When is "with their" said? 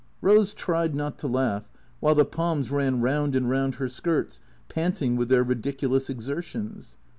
5.15-5.43